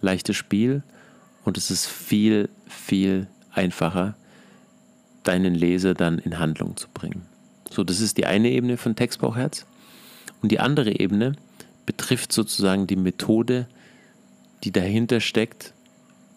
leichtes 0.00 0.36
Spiel 0.36 0.82
und 1.44 1.58
es 1.58 1.70
ist 1.70 1.86
viel, 1.86 2.48
viel 2.68 3.26
einfacher, 3.52 4.14
deinen 5.24 5.54
Leser 5.54 5.94
dann 5.94 6.18
in 6.18 6.38
Handlung 6.38 6.76
zu 6.76 6.88
bringen. 6.92 7.22
So, 7.70 7.84
das 7.84 8.00
ist 8.00 8.18
die 8.18 8.26
eine 8.26 8.50
Ebene 8.50 8.76
von 8.76 8.96
Textbauchherz. 8.96 9.66
Und 10.42 10.50
die 10.50 10.60
andere 10.60 10.98
Ebene 10.98 11.36
betrifft 11.86 12.32
sozusagen 12.32 12.86
die 12.86 12.96
Methode, 12.96 13.66
die 14.64 14.72
dahinter 14.72 15.20
steckt, 15.20 15.72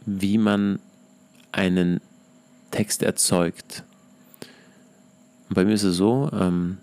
wie 0.05 0.37
man 0.37 0.79
einen 1.51 2.01
Text 2.71 3.03
erzeugt. 3.03 3.83
Und 5.49 5.55
bei 5.55 5.65
mir 5.65 5.73
ist 5.73 5.83
es 5.83 5.95
so, 5.95 6.29
ähm, 6.33 6.77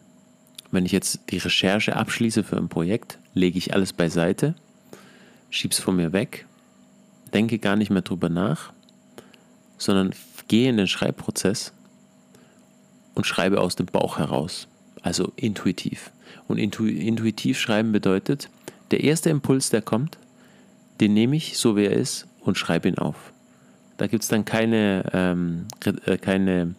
wenn 0.70 0.86
ich 0.86 0.92
jetzt 0.92 1.20
die 1.30 1.38
Recherche 1.38 1.96
abschließe 1.96 2.44
für 2.44 2.56
ein 2.56 2.68
Projekt, 2.68 3.18
lege 3.34 3.58
ich 3.58 3.74
alles 3.74 3.92
beiseite, 3.92 4.54
schiebe 5.50 5.72
es 5.72 5.80
von 5.80 5.96
mir 5.96 6.12
weg, 6.12 6.46
denke 7.32 7.58
gar 7.58 7.76
nicht 7.76 7.90
mehr 7.90 8.02
drüber 8.02 8.28
nach, 8.28 8.72
sondern 9.78 10.12
gehe 10.48 10.68
in 10.68 10.76
den 10.76 10.88
Schreibprozess 10.88 11.72
und 13.14 13.26
schreibe 13.26 13.60
aus 13.60 13.76
dem 13.76 13.86
Bauch 13.86 14.18
heraus, 14.18 14.68
also 15.02 15.32
intuitiv. 15.36 16.10
Und 16.48 16.58
intu 16.58 16.86
intuitiv 16.86 17.58
schreiben 17.58 17.92
bedeutet, 17.92 18.48
der 18.90 19.04
erste 19.04 19.30
Impuls, 19.30 19.70
der 19.70 19.82
kommt, 19.82 20.18
den 21.00 21.14
nehme 21.14 21.36
ich 21.36 21.56
so 21.56 21.76
wie 21.76 21.84
er 21.84 21.92
ist 21.92 22.26
und 22.40 22.58
schreibe 22.58 22.88
ihn 22.88 22.98
auf. 22.98 23.32
Da 23.96 24.06
gibt 24.06 24.22
es 24.22 24.28
dann 24.28 24.44
keine, 24.44 25.04
ähm, 25.12 25.66
äh, 25.84 26.16
keine 26.18 26.74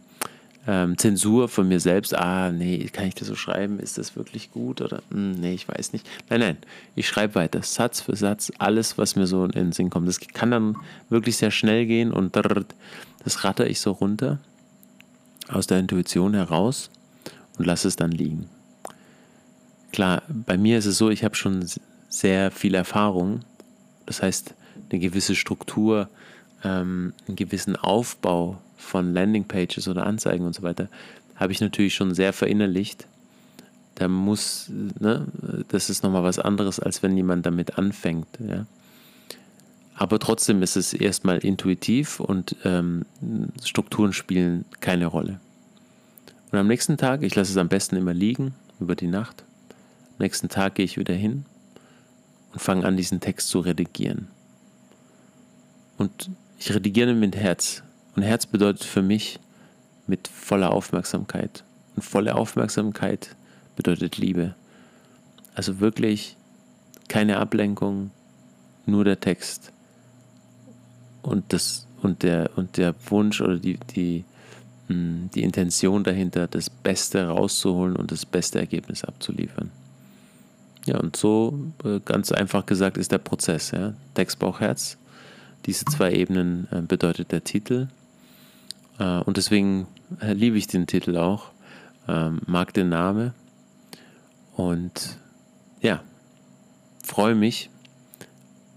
ähm, 0.67 0.97
Zensur 0.97 1.47
von 1.47 1.67
mir 1.67 1.79
selbst. 1.79 2.15
Ah, 2.15 2.51
nee, 2.51 2.87
kann 2.91 3.07
ich 3.07 3.15
das 3.15 3.27
so 3.27 3.35
schreiben? 3.35 3.79
Ist 3.79 3.97
das 3.97 4.15
wirklich 4.15 4.51
gut? 4.51 4.81
Oder 4.81 5.01
hm, 5.09 5.31
nee, 5.33 5.53
ich 5.53 5.67
weiß 5.67 5.93
nicht. 5.93 6.07
Nein, 6.29 6.39
nein, 6.39 6.57
ich 6.95 7.07
schreibe 7.07 7.35
weiter, 7.35 7.61
Satz 7.63 8.01
für 8.01 8.15
Satz, 8.15 8.51
alles, 8.59 8.97
was 8.97 9.15
mir 9.15 9.27
so 9.27 9.43
in 9.45 9.51
den 9.51 9.71
Sinn 9.71 9.89
kommt. 9.89 10.07
Das 10.07 10.19
kann 10.19 10.51
dann 10.51 10.77
wirklich 11.09 11.37
sehr 11.37 11.51
schnell 11.51 11.85
gehen 11.85 12.11
und 12.11 12.35
das 12.35 13.43
ratter 13.43 13.67
ich 13.67 13.79
so 13.79 13.91
runter 13.91 14.39
aus 15.47 15.67
der 15.67 15.79
Intuition 15.79 16.33
heraus 16.33 16.89
und 17.57 17.65
lasse 17.65 17.87
es 17.87 17.95
dann 17.95 18.11
liegen. 18.11 18.49
Klar, 19.91 20.23
bei 20.29 20.57
mir 20.57 20.77
ist 20.77 20.85
es 20.85 20.97
so, 20.97 21.09
ich 21.09 21.23
habe 21.23 21.35
schon 21.35 21.65
sehr 22.07 22.51
viel 22.51 22.75
Erfahrung 22.75 23.43
das 24.11 24.21
heißt, 24.21 24.53
eine 24.89 24.99
gewisse 24.99 25.35
Struktur, 25.35 26.09
ähm, 26.65 27.13
einen 27.27 27.37
gewissen 27.37 27.77
Aufbau 27.77 28.61
von 28.81 29.13
Landingpages 29.13 29.87
oder 29.87 30.05
Anzeigen 30.05 30.45
und 30.45 30.55
so 30.55 30.63
weiter, 30.63 30.89
habe 31.35 31.53
ich 31.53 31.61
natürlich 31.61 31.95
schon 31.95 32.13
sehr 32.13 32.33
verinnerlicht. 32.33 33.07
Da 33.95 34.07
muss, 34.07 34.69
ne, 34.69 35.27
das 35.69 35.89
ist 35.89 36.03
nochmal 36.03 36.23
was 36.23 36.39
anderes, 36.39 36.79
als 36.79 37.03
wenn 37.03 37.15
jemand 37.15 37.45
damit 37.45 37.77
anfängt. 37.77 38.27
Ja. 38.39 38.65
Aber 39.95 40.19
trotzdem 40.19 40.63
ist 40.63 40.75
es 40.75 40.93
erstmal 40.93 41.37
intuitiv 41.39 42.19
und 42.19 42.55
ähm, 42.63 43.05
Strukturen 43.63 44.13
spielen 44.13 44.65
keine 44.79 45.05
Rolle. 45.05 45.39
Und 46.51 46.57
am 46.57 46.67
nächsten 46.67 46.97
Tag, 46.97 47.21
ich 47.23 47.35
lasse 47.35 47.51
es 47.51 47.57
am 47.57 47.69
besten 47.69 47.95
immer 47.95 48.13
liegen, 48.13 48.53
über 48.79 48.95
die 48.95 49.07
Nacht. 49.07 49.43
Am 50.17 50.23
nächsten 50.23 50.49
Tag 50.49 50.75
gehe 50.75 50.85
ich 50.85 50.97
wieder 50.97 51.13
hin 51.13 51.45
und 52.51 52.59
fange 52.59 52.85
an, 52.85 52.97
diesen 52.97 53.19
Text 53.19 53.49
zu 53.49 53.59
redigieren. 53.59 54.27
Und 55.97 56.29
ich 56.59 56.73
redigiere 56.73 57.13
mit 57.13 57.35
Herz. 57.35 57.83
Und 58.15 58.23
Herz 58.23 58.45
bedeutet 58.45 58.83
für 58.83 59.01
mich 59.01 59.39
mit 60.07 60.27
voller 60.27 60.71
Aufmerksamkeit. 60.71 61.63
Und 61.95 62.03
volle 62.03 62.35
Aufmerksamkeit 62.35 63.35
bedeutet 63.75 64.17
Liebe. 64.17 64.55
Also 65.55 65.79
wirklich 65.79 66.35
keine 67.07 67.37
Ablenkung, 67.37 68.11
nur 68.85 69.03
der 69.03 69.19
Text. 69.19 69.71
Und, 71.21 71.53
das, 71.53 71.85
und, 72.01 72.23
der, 72.23 72.51
und 72.55 72.77
der 72.77 72.95
Wunsch 73.09 73.41
oder 73.41 73.57
die, 73.57 73.77
die, 73.95 74.23
hm, 74.87 75.29
die 75.35 75.43
Intention 75.43 76.03
dahinter, 76.03 76.47
das 76.47 76.69
Beste 76.69 77.27
rauszuholen 77.27 77.95
und 77.95 78.11
das 78.11 78.25
beste 78.25 78.59
Ergebnis 78.59 79.03
abzuliefern. 79.03 79.71
Ja, 80.85 80.99
und 80.99 81.15
so 81.15 81.59
äh, 81.83 81.99
ganz 82.03 82.31
einfach 82.31 82.65
gesagt 82.65 82.97
ist 82.97 83.11
der 83.11 83.19
Prozess. 83.19 83.71
Ja? 83.71 83.93
Text, 84.15 84.39
Bauch, 84.39 84.59
Herz. 84.59 84.97
Diese 85.65 85.85
zwei 85.85 86.11
Ebenen 86.13 86.67
äh, 86.71 86.81
bedeutet 86.81 87.31
der 87.31 87.43
Titel. 87.43 87.87
Äh, 88.99 89.19
und 89.19 89.37
deswegen 89.37 89.87
liebe 90.21 90.57
ich 90.57 90.67
den 90.67 90.87
Titel 90.87 91.17
auch, 91.17 91.51
ähm, 92.07 92.41
mag 92.45 92.73
den 92.73 92.89
Namen. 92.89 93.33
Und 94.55 95.17
ja, 95.81 96.01
freue 97.03 97.35
mich, 97.35 97.69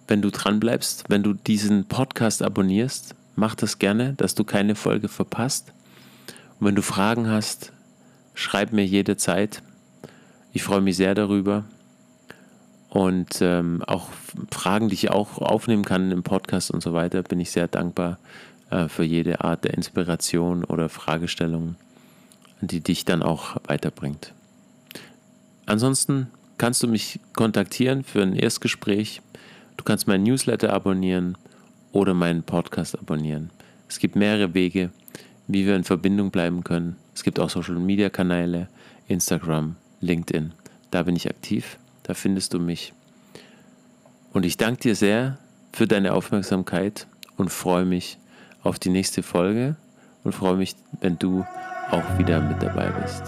wenn 0.07 0.23
du 0.23 0.31
dran 0.31 0.61
bleibst, 0.61 1.05
wenn 1.09 1.23
du 1.23 1.33
diesen 1.33 1.87
Podcast 1.87 2.43
abonnierst. 2.43 3.15
Mach 3.37 3.55
das 3.55 3.79
gerne, 3.79 4.15
dass 4.15 4.35
du 4.35 4.45
keine 4.45 4.77
Folge 4.77 5.09
verpasst. 5.09 5.73
Und 6.61 6.69
wenn 6.69 6.77
du 6.77 6.83
Fragen 6.83 7.29
hast, 7.29 7.73
schreib 8.35 8.73
mir 8.73 8.87
jederzeit. 8.87 9.63
Ich 10.53 10.63
freue 10.63 10.81
mich 10.81 10.97
sehr 10.97 11.17
darüber 11.17 11.65
und 12.95 13.41
ähm, 13.41 13.83
auch 13.89 14.11
Fragen, 14.53 14.89
die 14.89 14.95
ich 14.95 15.11
auch 15.11 15.39
aufnehmen 15.39 15.85
kann 15.85 16.13
im 16.13 16.23
Podcast 16.23 16.71
und 16.71 16.81
so 16.81 16.93
weiter, 16.93 17.25
bin 17.25 17.41
ich 17.41 17.51
sehr 17.51 17.67
dankbar 17.67 18.13
äh, 18.13 18.54
für 18.89 19.05
jede 19.05 19.43
Art 19.43 19.65
der 19.65 19.75
Inspiration 19.75 20.65
oder 20.65 20.89
Fragestellung, 20.89 21.77
die 22.61 22.81
dich 22.81 23.05
dann 23.05 23.23
auch 23.23 23.57
weiterbringt. 23.67 24.33
Ansonsten 25.67 26.29
kannst 26.59 26.83
du 26.83 26.89
mich 26.89 27.21
kontaktieren 27.35 28.05
für 28.05 28.23
ein 28.23 28.35
Erstgespräch. 28.35 29.23
Du 29.77 29.85
kannst 29.85 30.07
meinen 30.07 30.25
Newsletter 30.25 30.73
abonnieren 30.73 31.37
oder 31.93 32.15
meinen 32.15 32.43
Podcast 32.43 32.99
abonnieren. 32.99 33.51
Es 33.89 33.99
gibt 33.99 34.17
mehrere 34.17 34.55
Wege, 34.55 34.91
wie 35.47 35.67
wir 35.67 35.77
in 35.77 35.85
Verbindung 35.85 36.31
bleiben 36.31 36.65
können. 36.65 36.97
Es 37.15 37.23
gibt 37.23 37.39
auch 37.39 37.51
Social-Media-Kanäle, 37.51 38.69
Instagram, 39.09 39.77
LinkedIn. 40.01 40.53
Da 40.91 41.03
bin 41.03 41.17
ich 41.17 41.29
aktiv. 41.29 41.79
Da 42.03 42.15
findest 42.15 42.55
du 42.55 42.61
mich. 42.61 42.93
Und 44.33 44.45
ich 44.45 44.57
danke 44.57 44.81
dir 44.81 44.97
sehr 44.97 45.39
für 45.73 45.87
deine 45.87 46.13
Aufmerksamkeit 46.13 47.07
und 47.37 47.51
freue 47.51 47.85
mich 47.85 48.19
auf 48.65 48.79
die 48.79 48.91
nächste 48.91 49.23
Folge 49.23 49.77
und 50.25 50.33
freue 50.33 50.57
mich, 50.57 50.75
wenn 51.01 51.19
du 51.19 51.47
auch 51.91 52.19
wieder 52.19 52.41
mit 52.41 52.63
dabei 52.63 52.91
bist. 53.03 53.23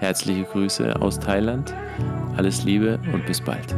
Herzliche 0.00 0.44
Grüße 0.44 1.00
aus 1.00 1.18
Thailand, 1.18 1.72
alles 2.36 2.64
Liebe 2.64 2.98
und 3.12 3.24
bis 3.26 3.40
bald. 3.40 3.74